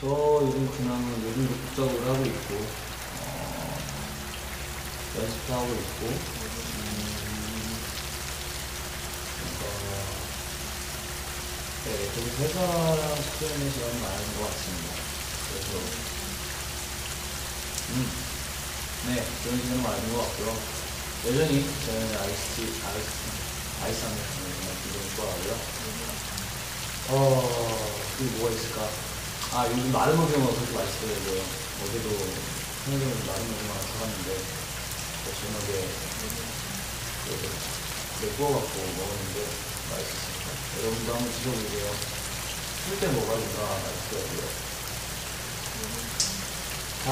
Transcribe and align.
저 0.00 0.06
요즘 0.06 0.70
근황은 0.70 1.24
요즘도 1.24 1.54
국작업을 1.54 2.06
하고 2.08 2.24
있고, 2.24 2.54
어, 2.54 3.78
연습도 5.18 5.54
하고 5.54 5.66
있고, 5.74 6.06
음, 6.06 6.18
그러니까, 9.34 9.64
네, 11.84 11.86
계속 12.14 12.30
회사랑 12.38 13.22
숙제하는 13.22 13.72
시간이 13.72 13.98
많은 14.00 14.38
것 14.38 14.46
같습니다. 14.46 14.94
그래서, 15.48 15.70
음, 17.90 17.94
네, 19.08 19.26
그런 19.42 19.58
시간이 19.60 19.82
많은 19.82 20.12
것 20.14 20.22
같고요. 20.22 20.56
여전히 21.26 21.66
저는 21.86 22.16
아이스티, 22.20 22.62
아이스, 22.86 23.08
아이스 23.82 24.04
하면 24.04 24.18
정말 24.62 24.76
굉장히 24.84 25.10
좋아하고요. 25.16 25.52
어, 27.08 27.98
그리고 28.16 28.38
뭐가 28.38 28.54
있을까? 28.54 29.17
아, 29.52 29.66
요즘 29.66 29.90
마른 29.92 30.18
오징어가 30.18 30.52
그렇게 30.52 30.72
맛있더라고요. 30.76 31.42
어제도 31.82 32.08
편의점에서 32.84 33.20
마른 33.32 33.40
오징어 33.48 33.72
사갔는데, 33.80 34.28
그 35.24 35.32
저녁에 35.40 35.88
내 38.20 38.28
구워갖고 38.36 38.74
먹었는데 38.76 39.38
맛있었습니다. 39.90 40.46
여러분도 40.80 41.08
한번 41.14 41.32
드셔보세요. 41.32 41.86
풀때 42.88 43.06
먹어야지가 43.08 43.58
맛있더라고요. 43.62 44.42
자, 47.04 47.08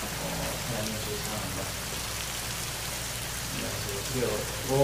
어, 0.00 0.24
사랑해 0.66 0.90
주셔서 0.90 1.18
사랑한다. 1.24 1.58
안녕하세요. 3.54 3.94
그래요. 4.12 4.28
어, 4.70 4.74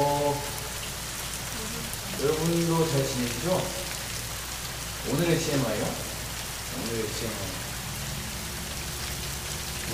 여러분도 2.22 2.70
잘 2.90 2.94
지내시죠? 3.06 3.89
오늘의 5.08 5.38
TMI요? 5.38 5.94
오늘의 6.76 7.06
TMI. 7.08 7.50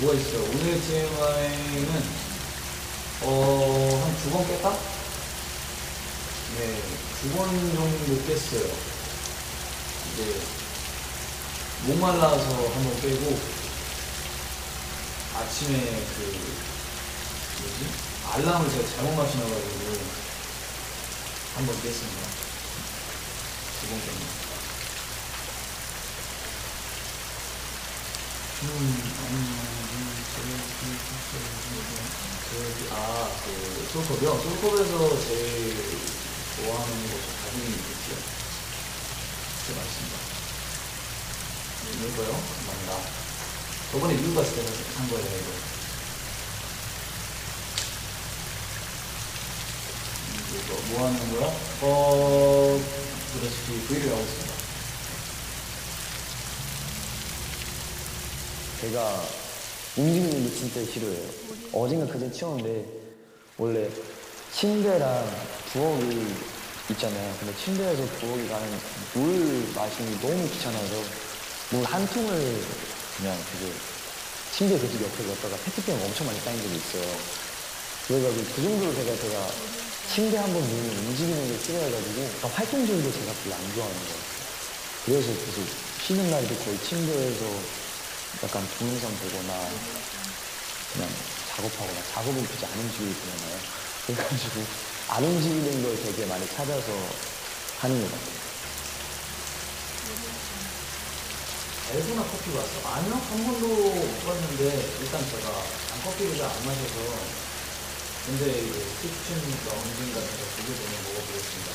뭐가 0.01 0.19
있어요? 0.19 0.43
오늘의 0.43 0.81
TMI는, 0.81 2.03
어, 3.21 4.01
한 4.03 4.15
두 4.21 4.29
번 4.31 4.45
깼다? 4.47 4.69
네, 6.57 6.81
두 7.21 7.29
번 7.35 7.49
정도 7.49 8.25
깼어요. 8.25 8.67
이제, 10.13 10.41
목말라서 11.85 12.45
한 12.73 12.83
번 12.83 13.01
깨고, 13.01 13.39
아침에 15.35 15.77
그, 16.17 16.57
뭐지? 17.61 17.87
알람을 18.33 18.69
제가 18.71 18.87
잘못 18.95 19.15
맞춰놔가지고, 19.15 19.97
한 21.55 21.65
번 21.65 21.81
깼습니다. 21.81 22.21
두 23.81 23.87
번 23.89 23.99
깼네요. 24.05 24.56
아, 32.89 33.29
그, 33.45 33.87
솔컵이요? 33.93 34.29
솔컵에서 34.41 35.21
제일 35.27 35.77
좋아하는 36.55 36.89
곳이 37.03 37.27
가슴이 37.43 37.67
있겠죠. 37.67 38.17
진짜 39.63 39.79
맛있습니다. 39.79 40.17
이거요? 42.01 42.31
감사합니다. 42.31 42.91
저번에 43.91 44.15
미국 44.15 44.33
갔을 44.33 44.55
때산 44.55 45.07
거예요, 45.09 45.27
이거. 45.37 45.49
이거 50.55 50.71
뭐 50.87 51.05
하는 51.05 51.17
거야? 51.31 51.45
어, 51.81 52.81
그다시피 53.33 53.67
브이를 53.87 54.11
하고 54.13 54.21
있습니다. 54.23 54.56
제가 58.81 59.23
움직이는 59.97 60.43
게 60.43 60.55
진짜 60.55 60.83
싫어해요. 60.91 61.27
어젠가 61.73 62.05
그제 62.11 62.31
치웠는데 62.31 62.85
원래 63.57 63.89
침대랑 64.53 65.03
부엌이 65.73 66.25
있잖아요. 66.91 67.35
근데 67.39 67.53
침대에서 67.63 68.03
부엌이 68.19 68.47
가는 68.47 68.67
물 69.15 69.67
마시는 69.75 70.19
게 70.19 70.27
너무 70.27 70.49
귀찮아서 70.49 70.93
물 71.71 71.83
한 71.83 72.07
통을 72.07 72.29
그냥 73.17 73.35
되게 73.51 73.71
침대 74.55 74.79
계속 74.79 75.01
옆에 75.01 75.23
뒀다가 75.25 75.57
페트병 75.65 75.99
엄청 76.05 76.27
많이 76.27 76.39
쌓인 76.39 76.61
적이 76.61 76.75
있어요. 76.77 77.17
그래가지고 78.07 78.43
그 78.55 78.61
정도로 78.63 78.93
제가 78.93 79.15
제가 79.17 79.47
침대 80.13 80.37
한 80.37 80.53
번 80.53 80.61
누우면 80.61 80.97
움직이는 81.07 81.47
게 81.49 81.57
싫어해가지고 81.65 82.23
약간 82.23 82.51
활동적인 82.51 83.03
거 83.03 83.11
제가 83.11 83.33
별로 83.43 83.55
안 83.55 83.61
좋아하는 83.75 83.97
것 83.99 84.05
같아요. 84.07 84.37
그래서 85.05 85.27
계속 85.27 85.65
쉬는 86.07 86.29
날도 86.31 86.55
거의 86.63 86.77
침대에서 86.87 87.45
약간 88.43 88.67
동영상 88.77 89.11
보거나 89.17 89.69
그냥 90.93 91.09
작업하거나 91.49 92.01
작업을 92.13 92.47
굳이 92.47 92.65
안 92.65 92.71
움직이고 92.79 93.13
그러나요? 93.13 93.59
그래가지고 94.05 94.65
안 95.09 95.23
움직이는 95.23 95.83
걸 95.83 95.95
되게 96.03 96.25
많이 96.25 96.47
찾아서 96.47 96.91
하는 97.79 98.01
것 98.01 98.11
같아요. 98.11 98.37
알고나 101.89 102.21
커피 102.21 102.51
봤어? 102.51 102.89
아니요, 102.89 103.13
한 103.15 103.45
번도 103.45 103.65
못 103.65 104.25
봤는데, 104.25 104.89
일단 104.99 105.23
제가 105.29 105.63
단 105.89 106.03
커피를 106.03 106.37
잘안 106.37 106.65
마셔서, 106.65 106.97
근데 108.25 108.43
이제 108.59 108.85
스티븐과 109.01 109.71
언젠가 109.71 110.19
제가 110.19 110.43
보게 110.57 110.75
되면 110.75 111.03
먹어보겠습니다. 111.03 111.71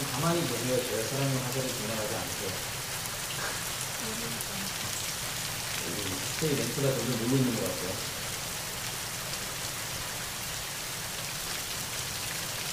좀 0.00 0.08
가만히. 0.12 0.40
제가 0.40 1.02
사랑의 1.10 1.36
화살이 1.44 1.68
지나가지 1.68 2.14
않게. 2.16 2.40
여기 5.84 6.00
스테이 6.32 6.56
렌트가 6.56 6.88
점점 6.88 7.20
늘고 7.20 7.36
있는 7.36 7.54
것 7.54 7.60
같아요. 7.60 7.92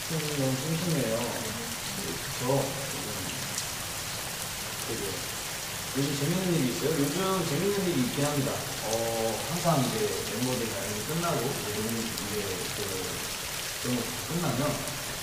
좀 0.07 0.11
너무 0.39 0.55
심심해요. 0.55 1.19
그쵸? 2.07 2.63
되게 4.87 5.03
요즘 5.97 6.07
재밌는 6.17 6.55
일이 6.55 6.71
있어요? 6.71 6.91
요즘 6.91 7.45
재밌는 7.49 7.89
일이 7.89 8.01
있긴 8.07 8.23
합니다. 8.23 8.53
어, 8.85 8.95
항상 9.49 9.83
이제 9.83 10.07
멤버들 10.31 10.61
가연이 10.71 11.07
끝나고, 11.07 11.41
녹음, 11.41 11.87
이제 12.31 12.45
그, 13.83 13.85
끝나면, 14.29 14.61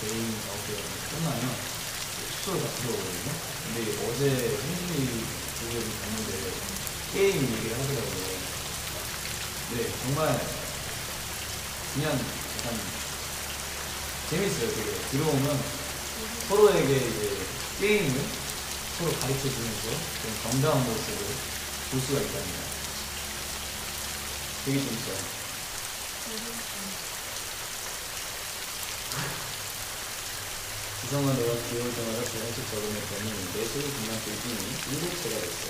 개인 0.03 0.37
작업이 0.43 0.69
끝나면, 1.11 1.84
숙소에 2.45 2.61
다 2.61 2.69
들어오거든요. 2.77 3.33
근데 3.65 3.91
어제 4.05 4.29
생신이 4.29 5.25
지금 5.59 5.93
갔는데, 6.03 6.53
게임 7.15 7.41
얘기를 7.41 7.73
하더라고요. 7.73 8.25
네, 9.73 9.89
정말, 10.03 10.47
그냥 11.95 12.13
약간, 12.13 12.81
재밌어요, 14.29 14.69
되게. 14.75 14.91
들어오면, 15.11 15.59
서로에게 16.49 16.97
이제, 16.97 17.47
게임을 17.81 18.21
서로 18.99 19.11
가르쳐 19.21 19.41
주면서 19.41 19.89
좀 20.23 20.39
정다운 20.43 20.85
모습을 20.85 21.27
볼 21.91 22.01
수가 22.01 22.21
거. 22.21 22.29
되게 24.67 24.79
재밌어요. 24.79 25.44
지성아 31.05 31.21
너가 31.21 31.53
귀여울 31.69 31.95
때마다 31.95 32.25
조금씩 32.25 32.65
적응했더니 32.71 33.29
내 33.53 33.65
속이 33.67 33.93
그만 33.93 34.19
들더니 34.25 34.57
일곱째가 34.91 35.37
됐어. 35.39 35.69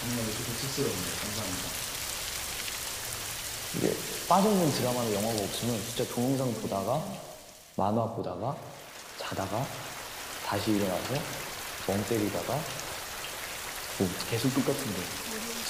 정말 0.00 0.24
쑥스럽네요. 0.60 1.14
감사합니다. 1.22 1.68
이게 3.74 3.96
빠져있는 4.28 4.72
드라마나 4.74 5.12
영화가 5.12 5.42
없으면 5.42 5.82
진짜 5.88 6.14
동영상 6.14 6.54
보다가 6.62 7.02
만화 7.74 8.14
보다가 8.14 8.56
자다가 9.18 9.66
다시 10.46 10.70
일어나서 10.70 11.14
멍 11.88 12.04
때리다가 12.06 12.60
뭐 13.98 14.08
계속 14.30 14.54
똑같은데 14.54 15.02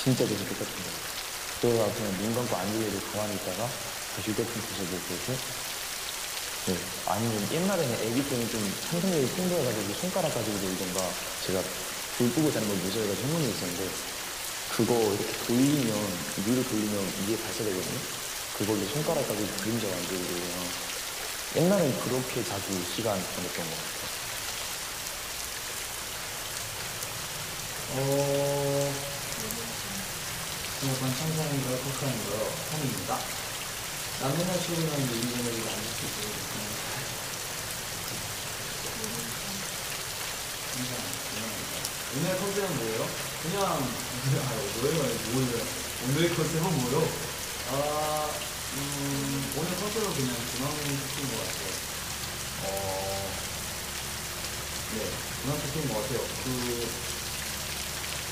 진짜 0.05 0.27
계속 0.27 0.47
똑같은데 0.47 0.91
그러다가 1.63 1.91
그냥 1.95 2.13
눈 2.19 2.35
감고 2.35 2.55
앉으려고 2.55 3.01
가만히 3.13 3.35
있다가 3.37 3.67
다시 4.15 4.31
휴대폰 4.31 4.53
뒤져보고 4.61 5.57
네. 6.67 6.77
아니면 7.07 7.47
옛날에는 7.53 7.95
애기 8.03 8.29
때는 8.29 8.51
좀 8.51 8.59
상상력이 8.91 9.27
풍부해가지고 9.39 9.95
손가락 10.01 10.35
가지고 10.35 10.59
놀던가 10.59 11.01
제가 11.47 11.63
불 12.19 12.35
끄고 12.35 12.51
자는 12.51 12.67
걸 12.67 12.77
무서워해가지고 12.79 13.29
행운이 13.29 13.51
있었는데 13.51 13.89
그거 14.75 14.95
이렇게 14.99 15.33
돌리면 15.47 15.95
위로 16.45 16.65
돌리면 16.67 17.13
이게 17.23 17.39
발사되거든요 17.39 17.99
그걸로 18.59 18.85
손가락 18.89 19.29
가지고 19.29 19.47
그림자 19.63 19.87
만들고 19.87 20.25
옛날엔 21.55 22.01
그렇게 22.01 22.43
자주 22.43 22.67
시간 22.97 23.15
보냈던 23.15 23.65
것 23.65 23.71
같아요 23.71 24.17
어, 27.95 28.93
약간 30.83 31.17
청산인가요? 31.17 31.79
컷한인가요? 31.79 32.53
홈입니다. 32.73 33.46
남이나 34.21 34.53
친구랑 34.59 35.01
얘기하는 35.03 35.45
게 35.45 35.61
많이 35.61 35.83
있었어요. 35.85 36.47
오늘 42.17 42.39
컨셉은 42.39 42.77
뭐예요? 42.77 43.09
그냥, 43.43 43.63
아, 43.63 43.75
뭐예요? 44.81 45.03
뭐예요? 45.33 45.67
오늘 46.09 46.35
컨셉은 46.35 46.63
뭐예요? 46.63 47.09
아, 47.73 48.31
음, 48.77 49.53
오늘 49.57 49.69
컨셉은 49.77 50.15
그냥 50.15 50.35
중앙인 50.57 50.97
시킨 50.97 51.29
것 51.29 51.37
같아요. 51.45 51.71
어, 52.65 52.69
네, 54.95 54.99
중앙 55.43 55.59
시킨 55.61 55.89
것 55.89 56.01
같아요. 56.01 56.21
그, 56.45 56.89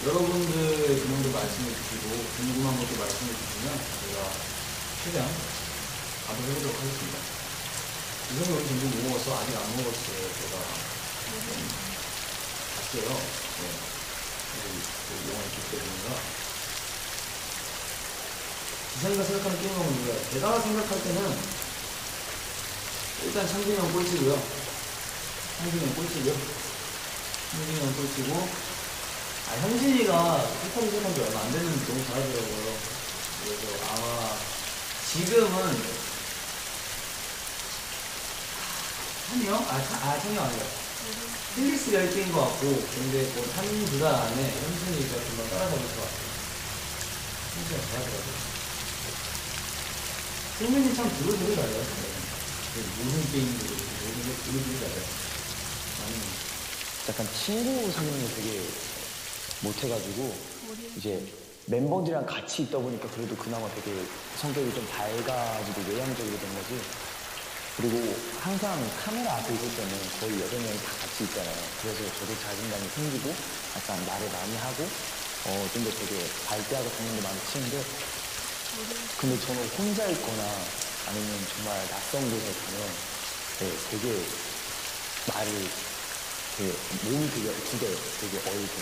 여러분들의 0.06 0.96
의견도 0.96 1.31
말씀해 1.31 1.69
주시고 1.69 2.25
궁금한 2.36 2.76
것도 2.78 2.98
말씀해 2.98 3.32
주시면 3.32 3.78
제가 4.00 4.32
최대한 5.04 5.28
답을해보도록 6.26 6.74
하겠습니다. 6.74 7.18
이성이 8.32 8.48
오늘 8.56 8.66
점심 8.66 8.90
뭐 8.90 9.10
먹었어? 9.10 9.38
아직 9.38 9.56
안 9.56 9.76
먹었어요. 9.76 10.20
제가 10.40 10.54
좀 11.34 11.68
갔어요. 12.76 13.08
네. 13.60 13.62
그 14.54 15.32
영화 15.32 15.44
있기 15.44 15.58
때문인가. 15.70 16.16
지상이가 18.94 19.24
생각하는 19.24 19.60
게임은 19.60 20.04
뭐야? 20.04 20.30
제가 20.32 20.60
생각할 20.60 21.02
때는 21.02 21.38
일단 23.24 23.48
창준이 23.48 23.76
형 23.76 23.92
꼴찌고요. 23.92 24.42
창준이 25.58 25.84
형 25.84 25.94
꼴찌고요. 25.94 26.34
창준이 27.50 27.80
형 27.80 27.96
꼴찌고 27.96 28.48
아, 29.46 29.56
형진이가 29.60 30.12
힙합 30.72 30.84
시작한 30.84 31.14
지 31.14 31.20
얼마 31.20 31.40
안 31.40 31.52
됐는데 31.52 31.86
너무 31.86 32.04
잘하더라고요. 32.06 32.76
그래서 33.44 33.84
아마 33.92 34.36
지금은 35.12 36.13
찬이요? 39.28 39.54
아, 39.54 39.82
차, 39.82 39.96
아, 39.96 40.18
찬이 40.20 40.36
형 40.36 40.44
아니에요. 40.44 40.64
힐리스가 41.56 41.98
1등인 41.98 42.32
것 42.32 42.40
같고, 42.40 42.60
근데 42.94 43.22
뭐, 43.34 43.46
한두달 43.54 44.14
안에 44.14 44.50
현준이가 44.50 45.14
금방 45.16 45.50
따라잡을 45.50 45.82
것 45.82 45.96
같아요. 45.96 46.24
현준이가 47.54 47.86
잘하더라고요. 47.86 48.54
승민이 50.58 50.94
참 50.94 51.08
두루두루 51.18 51.54
잘해요. 51.56 51.78
네. 51.78 51.84
그 52.74 53.02
모든 53.02 53.32
게임도 53.32 53.64
모든 53.64 54.22
게 54.22 54.34
두루두루 54.44 54.78
잘해요. 54.80 55.02
나는 55.98 56.14
약간 57.08 57.28
친구 57.34 57.90
사귀는 57.92 58.28
게 58.28 58.34
되게 58.34 58.60
못해가지고 59.60 60.34
이제 60.96 61.26
멤버들이랑 61.66 62.26
같이 62.26 62.62
있다 62.62 62.78
보니까 62.78 63.08
그래도 63.10 63.34
그나마 63.36 63.68
되게 63.74 64.04
성격이 64.36 64.74
좀 64.74 64.86
밝아지고 64.92 65.90
외향적으로 65.90 66.38
된 66.38 66.54
거지. 66.54 66.80
그리고 67.76 67.98
항상 68.40 68.78
카메라 69.04 69.34
앞에 69.34 69.52
있을 69.54 69.66
때는 69.74 69.90
거의 70.20 70.40
여덟 70.40 70.60
명이 70.60 70.78
다 70.84 70.92
같이 71.02 71.24
있잖아요. 71.24 71.58
그래서 71.82 71.98
저도 72.18 72.30
자신감이 72.38 72.88
생기고 72.94 73.34
약간 73.76 74.06
말을 74.06 74.30
많이 74.30 74.56
하고 74.56 74.86
어, 75.46 75.68
좀 75.74 75.84
더 75.84 75.90
되게 75.90 76.24
발대하고 76.46 76.88
게 76.88 77.20
많이 77.20 77.38
치는데 77.50 77.84
근데 79.18 79.38
저는 79.40 79.68
혼자 79.76 80.06
있거나 80.08 80.42
아니면 81.08 81.46
정말 81.54 81.86
낯선 81.88 82.22
곳에 82.30 82.54
가면 82.64 82.88
네, 83.60 83.72
되게 83.90 84.22
말을 85.34 85.70
되게 86.56 86.72
몸이 87.02 87.30
되게 87.30 87.50
굳어요. 87.50 87.96
되게 88.20 88.38
어이고 88.38 88.74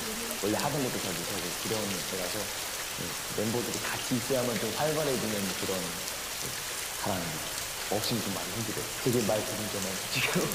원래 0.43 0.57
하던 0.57 0.85
것도 0.85 1.03
잘 1.03 1.13
못하고 1.13 1.43
그런 1.65 1.81
때라서 2.11 2.39
네, 2.39 3.43
멤버들이 3.43 3.81
같이 3.83 4.17
있어야만 4.17 4.61
좀 4.61 4.73
활발해지는 4.77 5.35
그런 5.61 5.79
네, 5.81 6.49
사람 7.03 7.19
없 7.19 7.62
으면 7.93 8.23
좀 8.23 8.35
많이 8.35 8.49
힘들어요. 8.57 8.85
되게 9.05 9.21
말 9.27 9.39
더듬잖아요. 9.45 9.95
지금 10.13 10.49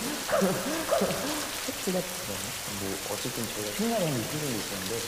제가 1.85 1.99
뭐 2.79 2.97
어쨌든 3.11 3.45
저희가 3.77 3.95
한 3.95 4.01
6분 4.03 4.31
정도 4.31 4.57
있었는데 4.57 5.01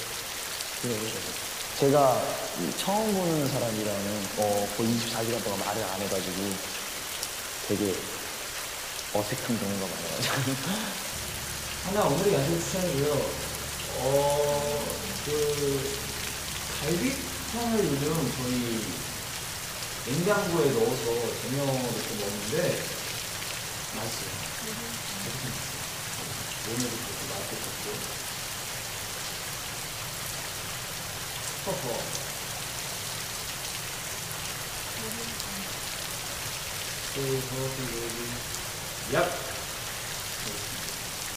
그래 0.82 0.98
제가 1.80 2.22
이 2.60 2.78
처음 2.78 3.14
보는 3.14 3.48
사람이라는 3.48 4.28
어, 4.38 4.70
거의 4.78 4.90
24시간 4.90 5.44
동안 5.44 5.60
말을 5.60 5.84
안 5.84 6.02
해가지고 6.02 6.54
되게 7.68 7.96
어색한 9.14 9.60
경우가 9.60 9.88
많아요. 9.88 10.20
하나 11.86 12.04
오늘의 12.04 12.34
야식 12.34 12.60
추천이고요. 12.60 13.14
어, 14.02 14.86
그, 15.26 16.00
갈비탕을 16.82 17.86
요즘 17.86 18.34
저희 18.38 19.09
냉장고에 20.10 20.72
넣어서 20.72 21.04
저녁 21.06 21.70
이렇게 21.70 22.16
먹는데, 22.16 22.84
맛있어요. 23.96 24.32
오늘도 26.68 26.96
그렇고, 26.98 27.22
맛도 27.30 27.52
좋고. 27.64 27.86
허허. 31.66 31.86
그, 37.14 37.18
저기, 37.50 37.78
여기, 38.02 39.14
약! 39.14 39.49